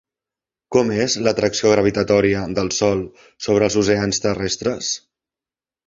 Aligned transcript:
Com 0.75 0.93
és 1.03 1.17
l'atracció 1.27 1.75
gravitatòria 1.75 2.41
del 2.61 2.73
Sol 2.81 3.07
sobre 3.49 3.71
els 3.71 3.81
oceans 3.87 4.27
terrestres? 4.29 4.93